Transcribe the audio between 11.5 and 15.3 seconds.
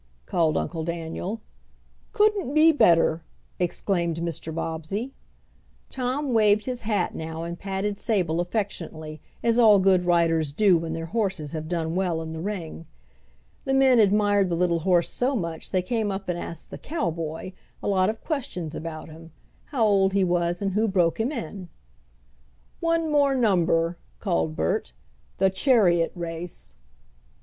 have done well in the ring. The men admired the little horse